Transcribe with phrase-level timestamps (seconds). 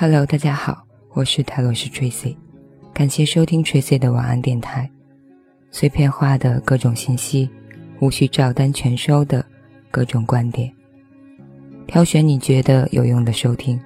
[0.00, 2.36] Hello，大家好，我是泰罗斯 Tracy，
[2.94, 4.88] 感谢收听 Tracy 的晚安电台。
[5.72, 7.50] 碎片化的各种信息，
[7.98, 9.44] 无需照单全收的
[9.90, 10.72] 各种观点，
[11.88, 13.76] 挑选你觉得有用的收听，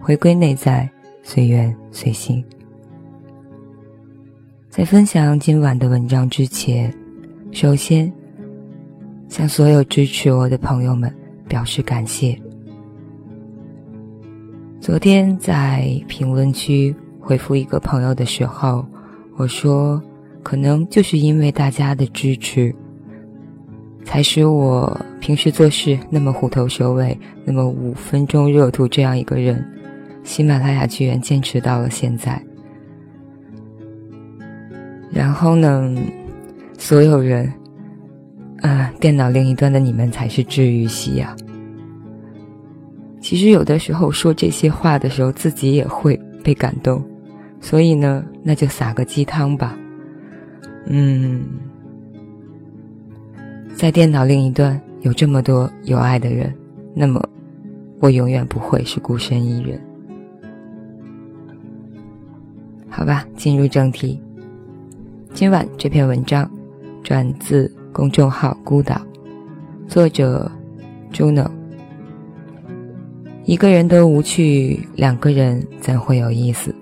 [0.00, 0.88] 回归内在，
[1.22, 2.42] 随缘随心。
[4.70, 6.90] 在分享今晚的文章之前，
[7.52, 8.10] 首先
[9.28, 11.14] 向所有支持我的朋友们
[11.46, 12.40] 表示感谢。
[14.86, 18.86] 昨天在评论区回复一个朋友的时候，
[19.36, 20.00] 我说，
[20.44, 22.72] 可能就是因为大家的支持，
[24.04, 29.60] 才使我平时做事那么虎头蛇尾，那么五分钟热度这样一个人，
[30.22, 32.40] 喜马拉雅居然坚持到了现在。
[35.10, 35.96] 然后呢，
[36.78, 37.52] 所有人，
[38.60, 41.36] 啊，电脑另一端的你们才是治愈系呀。
[43.26, 47.04] 其实有的时候说这些话的时候，自己也会被感动，
[47.60, 49.76] 所以呢，那就撒个鸡汤吧。
[50.86, 51.44] 嗯，
[53.74, 56.54] 在电脑另一端有这么多有爱的人，
[56.94, 57.20] 那么
[57.98, 59.76] 我永远不会是孤身一人。
[62.88, 64.22] 好吧，进入正题。
[65.32, 66.48] 今晚这篇文章
[67.02, 69.00] 转自公众号“孤岛”，
[69.88, 70.48] 作者
[71.10, 71.44] 朱能。
[73.46, 76.74] 一个人都无趣，两个人怎会有意思？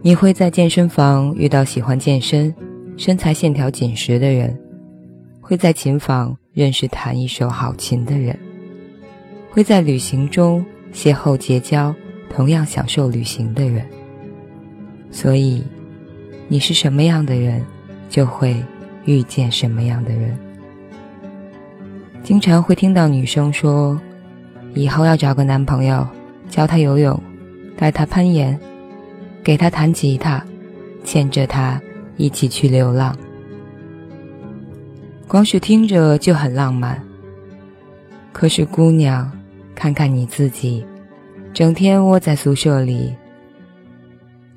[0.00, 2.54] 你会在健身房遇到喜欢健身、
[2.96, 4.56] 身材线条紧实的人，
[5.40, 8.38] 会在琴房认识弹一手好琴的人，
[9.50, 11.92] 会在旅行中邂逅结交
[12.30, 13.84] 同样享受旅行的人。
[15.10, 15.64] 所以，
[16.46, 17.66] 你是什么样的人，
[18.08, 18.56] 就会
[19.04, 20.38] 遇见什么样的人。
[22.28, 23.98] 经常会听到女生说
[24.76, 26.06] ：“以后要找个男朋友，
[26.50, 27.18] 教他游泳，
[27.74, 28.60] 带他攀岩，
[29.42, 30.44] 给他弹吉他，
[31.02, 31.80] 牵着他
[32.18, 33.16] 一起去流浪。”
[35.26, 37.02] 光是听着就很浪漫。
[38.30, 39.32] 可是姑娘，
[39.74, 40.84] 看看你自己，
[41.54, 43.16] 整天窝在宿舍里，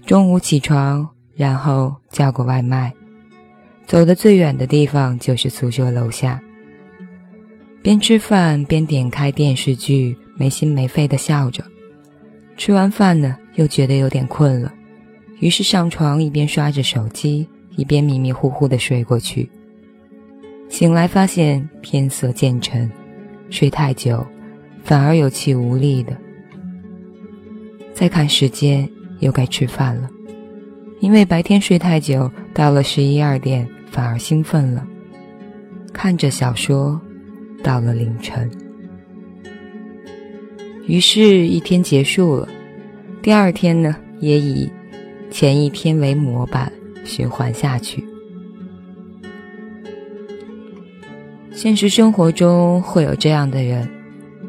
[0.05, 1.07] 中午起床，
[1.37, 2.93] 然后叫个外卖，
[3.87, 6.37] 走的最远的地方就是宿舍楼下。
[7.81, 11.63] 边吃饭边点开电视剧，没心没肺的笑着。
[12.55, 14.71] 吃完饭呢，又觉得有点困了，
[15.39, 19.49] 于是上床一边刷着手机，一边迷迷糊糊的睡过去。
[20.69, 22.89] 醒来发现天色渐沉，
[23.49, 24.23] 睡太久，
[24.83, 26.15] 反而有气无力的。
[27.95, 28.87] 再看时间，
[29.21, 30.07] 又该吃饭了，
[30.99, 34.85] 因为白天睡太久，到了十一二点反而兴奋了，
[35.91, 37.01] 看着小说。
[37.63, 38.49] 到了凌晨，
[40.87, 42.49] 于是，一天结束了。
[43.21, 44.69] 第二天呢，也以
[45.29, 46.71] 前一天为模板
[47.05, 48.03] 循环下去。
[51.51, 53.87] 现实生活中会有这样的人，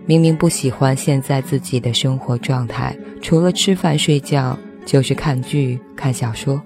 [0.06, 6.62] 明明不喜欢现在自己的生活状态，除了吃饭睡觉，就是看剧、看小说。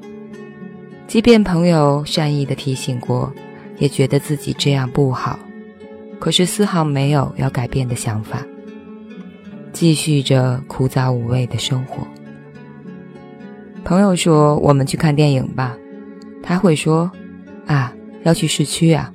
[1.09, 3.33] 即便朋友善意的提醒过，
[3.79, 5.39] 也觉得自己这样不好。
[6.19, 8.45] 可是丝毫没有要改变的想法，
[9.73, 12.07] 继续着枯燥无味的生活。
[13.85, 15.77] 朋友说：“我们去看电影吧。”
[16.43, 17.11] 他会说
[17.67, 17.93] ：“啊，
[18.25, 19.13] 要去市区啊，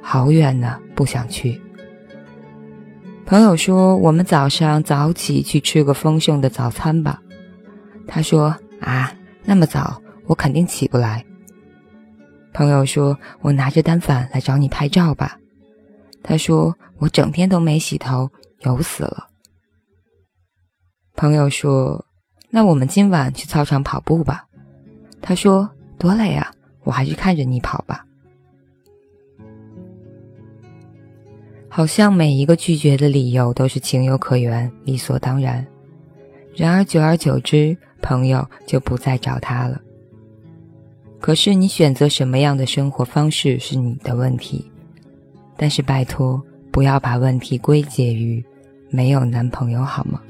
[0.00, 1.60] 好远呢，不想去。”
[3.26, 7.20] 朋友说：“我们早上早起去吃个丰盛的早餐吧。”
[8.06, 9.12] 他说：“啊，
[9.44, 11.24] 那么早，我肯定起不来。”
[12.54, 15.38] 朋友说：“我拿着单反来找你拍照吧。”
[16.26, 18.30] 他说：“我整天都没洗头，
[18.60, 19.28] 油死了。”
[21.14, 22.06] 朋友说
[22.48, 24.46] ：“那我们今晚去操场跑步吧。”
[25.20, 26.50] 他说：“多累啊，
[26.82, 28.06] 我还是看着你跑吧。”
[31.68, 35.66] 好像每一个拒绝的理由都是情有可原、理所当然。
[36.54, 39.78] 然而久而久之，朋友就不再找他了。
[41.20, 44.70] 可是你选择什么样的生活方式是你的问题。
[45.56, 48.44] 但是拜托，不要把问题归结于
[48.90, 50.20] 没有男朋友，好吗？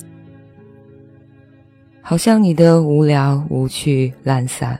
[2.01, 4.79] 好像你的无聊、无趣、懒散，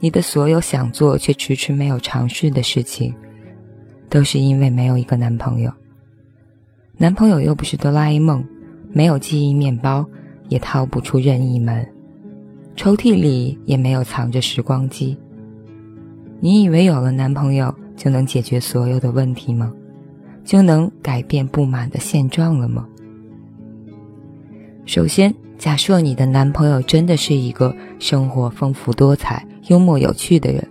[0.00, 3.14] 你的所有想做却迟迟没有尝试的事情，
[4.08, 5.70] 都是因为没有一个男朋友。
[6.96, 8.42] 男朋友又不是哆啦 A 梦，
[8.90, 10.08] 没有记忆面包，
[10.48, 11.86] 也掏不出任意门，
[12.76, 15.18] 抽屉里也没有藏着时光机。
[16.40, 17.74] 你以为有了男朋友？
[17.96, 19.72] 就能解决所有的问题吗？
[20.44, 22.86] 就能改变不满的现状了吗？
[24.84, 30.62] 首先，假设你的男朋友真的是一个生活丰富多彩、幽默有趣的人，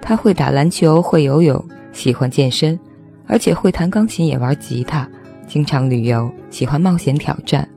[0.00, 1.62] 他会打篮球、会游泳、
[1.92, 2.78] 喜欢健身，
[3.26, 5.08] 而且会弹钢琴也玩吉他，
[5.48, 7.68] 经常旅游，喜欢冒险挑战。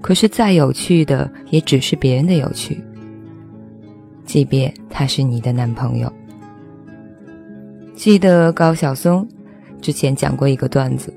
[0.00, 2.82] 可是再有趣的，也只是别人的有趣。
[4.24, 6.10] 即便他是你的男朋友。
[7.98, 9.26] 记得高晓松
[9.80, 11.12] 之前讲过一个段子。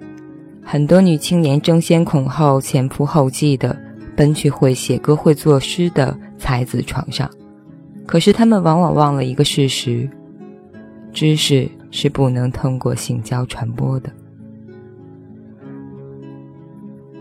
[0.63, 3.77] 很多女青年争先恐后、前仆后继地
[4.15, 7.29] 奔去会写歌、会作诗的才子床上，
[8.07, 10.09] 可是她们往往忘了一个事实：
[11.13, 14.11] 知识是不能通过性交传播的。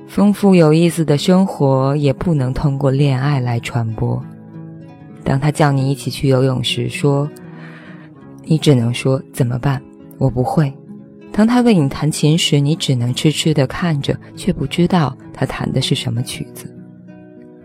[0.08, 4.24] 丰富有意思的生活也不能通过恋爱来传播。
[5.22, 7.28] 当他叫你一起去游泳时，说，
[8.44, 9.80] 你只能说怎么办？
[10.18, 10.72] 我不会。
[11.32, 16.74] 当他为你弹琴时，你只能痴痴地看着，却不知道他弹的是什么曲子。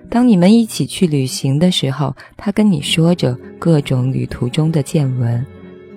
[0.07, 5.43] 当你们一起去旅行的时候，他跟你说着各种旅途中的见闻，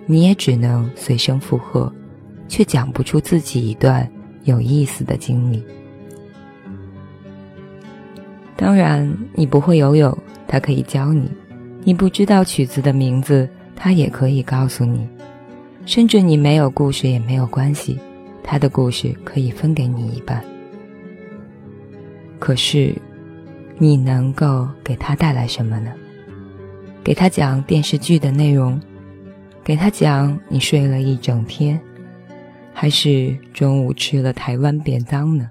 [0.06, 1.92] 你也只能随声附和，
[2.48, 4.10] 却讲不出自己一段
[4.44, 5.62] 有意思的经历。
[8.56, 10.16] 当然，你不会游泳，
[10.48, 11.28] 他可以教你；
[11.84, 13.48] 你不知道曲子的名字，
[13.80, 15.08] 他也可以告诉你。
[15.86, 17.98] 甚至你没有故事也没有关系，
[18.42, 20.44] 他的故事可以分给你一半。
[22.38, 22.94] 可是，
[23.78, 25.90] 你能够给他带来什么呢？
[27.02, 28.78] 给他讲电视剧的内容，
[29.64, 31.80] 给他讲你睡了一整天，
[32.74, 35.48] 还是中午吃了台湾便当呢？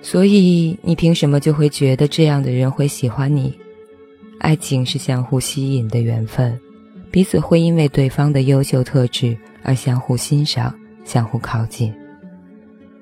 [0.00, 3.58] 所以，你凭什么就会觉得这样的人会喜欢你？
[4.38, 6.58] 爱情是相互吸引的缘分。
[7.10, 10.74] 彼此会因为对方的优秀特质而相互欣赏、
[11.04, 11.92] 相互靠近。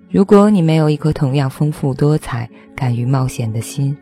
[0.08, 3.96] 如果你没有一颗同样丰富多彩、敢于冒险的心，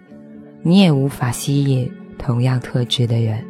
[0.63, 3.43] 你也无法吸引同样特质的人。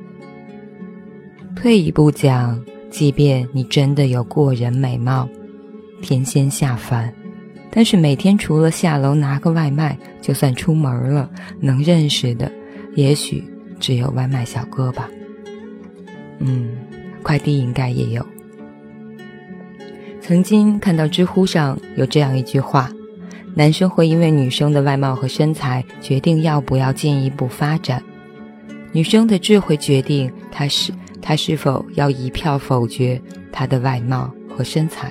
[1.57, 5.29] 退一步讲，即便你真的有过人美貌、
[6.01, 7.13] 天仙下凡，
[7.71, 11.29] 但是每天除了下楼拿个外卖，就算出门了，
[11.59, 12.51] 能认识的
[12.95, 13.43] 也许
[13.83, 15.11] 只有外卖小哥吧。
[16.39, 16.71] 嗯，
[17.23, 18.25] 快递应该也有。
[20.21, 22.89] 曾经看到知乎上有这样一句话：
[23.57, 28.01] 男生会因为女生的外貌和身材决定要不要进一步发展，
[28.93, 33.21] 女生的智慧决定他是他是否要一票否决
[33.51, 35.11] 她的外貌和身材。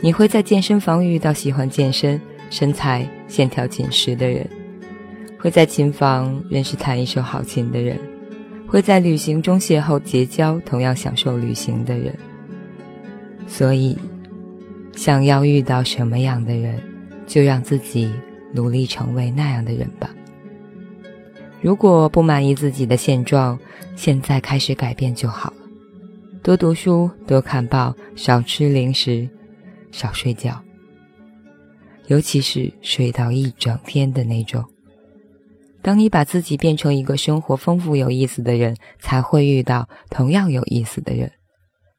[0.00, 4.48] 你会在健身房遇到喜欢健身、身材线条紧实的人，
[5.44, 8.00] 会在琴房认识弹一手好琴的人。
[8.66, 12.18] 会在旅行中邂逅、结交同样享受旅行的人。
[13.46, 13.94] 所以，
[14.96, 16.82] 想要遇到什么样的人，
[17.26, 18.10] 就让自己
[18.54, 20.08] 努力成为那样的人吧。
[21.60, 23.58] 如果不满意自己的现状，
[23.96, 25.56] 现在开始改变就好了。
[26.42, 29.28] 多读书，多看报，少吃零食，
[29.92, 30.58] 少睡觉，
[32.06, 34.64] 尤其是睡到一整天的那种。
[35.84, 41.30] 当你把自己变成一个生活丰富、有意思的人，才会遇到同样有意思的人。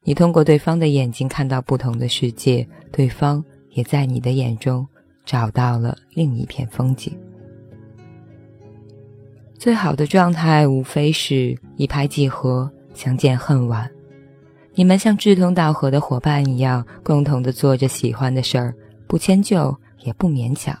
[0.02, 4.84] 你通过对方的眼睛看到不同的世界，对方也在你的眼中
[5.24, 7.16] 找到了另一片风景。
[9.56, 13.88] 最好的状态无非是一拍即合，相见恨晚。
[14.74, 18.74] 你们像志同道合的伙伴一样，共同的做着喜欢的事儿，
[19.06, 20.76] 不迁就也不勉强。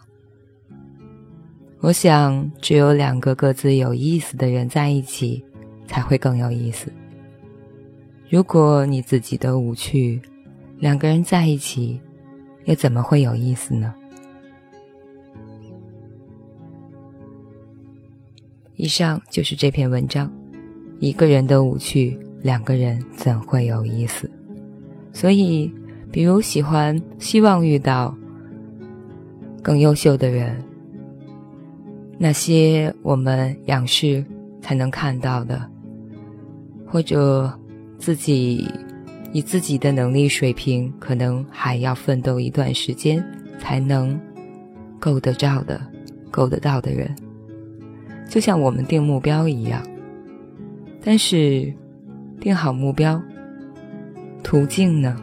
[1.80, 5.44] 我想，只有两个各自有意思的人在一起，
[5.86, 6.90] 才会更有意思。
[8.28, 10.20] 如果你自己都无趣，
[10.78, 12.00] 两个人在一起，
[12.64, 13.94] 又怎么会有意思呢？
[18.74, 20.32] 以上就是这篇文章。
[20.98, 24.28] 一个人的无趣，两个人怎会有意思？
[25.12, 25.70] 所以，
[26.10, 28.16] 比如喜欢、希望遇到
[29.62, 30.60] 更优秀的人。
[32.18, 34.24] 那些我们仰视
[34.62, 35.70] 才能看到的，
[36.86, 37.52] 或者
[37.98, 38.66] 自己
[39.32, 43.22] 以自己的能力水平，可能还要奋斗一段时间
[43.58, 44.18] 才能
[44.98, 45.80] 够得着的、
[46.30, 47.14] 够得到的人，
[48.28, 49.82] 就像我们定目标一样。
[51.02, 51.72] 但是，
[52.40, 53.22] 定好目标，
[54.42, 55.14] 途径呢？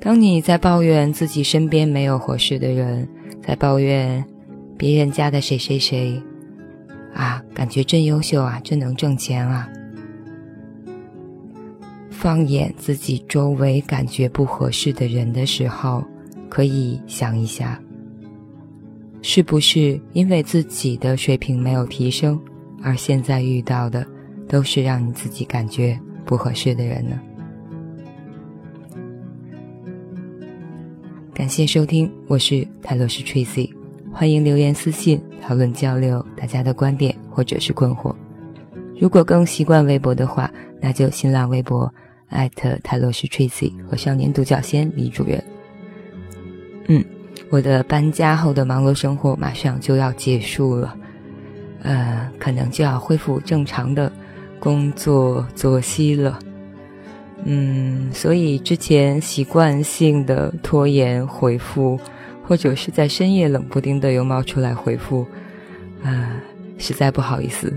[0.00, 3.08] 当你在抱怨自己身边没有合适的人，
[3.40, 4.22] 在抱怨。
[4.84, 6.22] 别人家的谁谁谁，
[7.14, 9.66] 啊，感觉真优秀啊，真能挣钱啊。
[12.10, 16.04] 放眼自己周围感觉不合适的人的时候，
[16.50, 17.80] 可以想一下，
[19.22, 22.38] 是不是因为自己的水平没有提升，
[22.82, 24.06] 而现在遇到的
[24.46, 27.18] 都是让你自己感觉不合适的人呢？
[31.32, 33.72] 感谢收听，我是泰勒斯 Tracy，
[34.16, 38.14] 欢迎留言私信讨论交流大家的观点或者是困惑。
[38.96, 40.48] 如果更习惯微博的话，
[40.80, 41.92] 那就新浪微博
[42.28, 45.42] 艾特泰勒斯 Tracy 和少年独角仙李主任。
[46.86, 47.04] 嗯，
[47.50, 50.96] 我的搬家后的忙碌生活马上就要结束了，
[51.82, 54.10] 呃，可能就要恢复正常的
[54.60, 56.38] 工作作息了。
[57.42, 61.98] 嗯，所以之前习惯性的拖延回复，
[62.46, 65.26] 或者是在深夜冷不丁的又冒出来回复，
[66.02, 66.40] 啊，
[66.78, 67.72] 实在不好意思。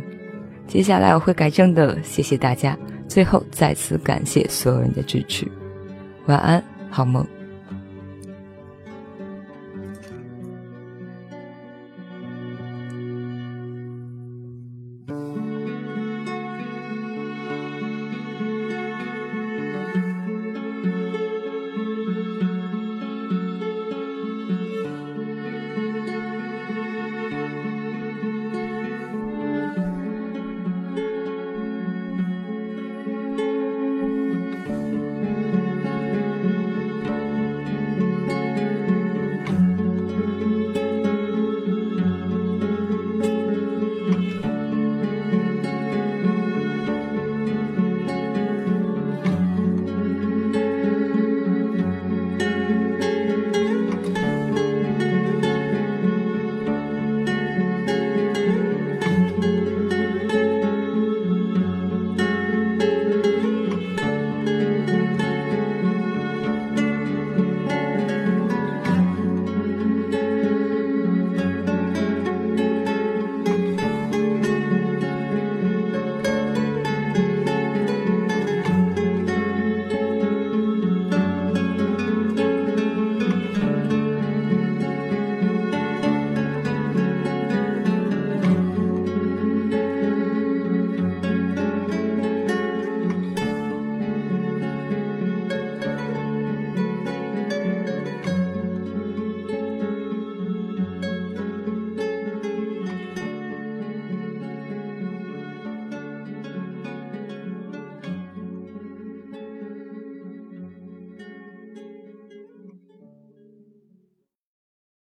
[0.67, 2.77] 接下来我会改正的，谢谢大家。
[3.07, 5.49] 最后再次感谢所有人的支持，
[6.25, 7.25] 晚安，好梦。